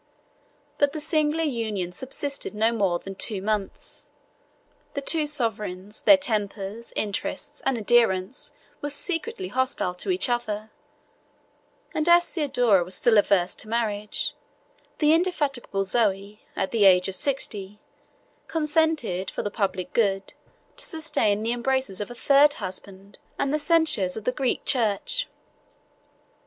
[0.79, 4.09] But the singular union subsisted no more than two months;
[4.95, 8.51] the two sovereigns, their tempers, interests, and adherents,
[8.81, 10.71] were secretly hostile to each other;
[11.93, 14.33] and as Theodora was still averse to marriage,
[14.97, 17.77] the indefatigable Zoe, at the age of sixty,
[18.47, 20.33] consented, for the public good,
[20.77, 25.27] to sustain the embraces of a third husband, and the censures of the Greek church.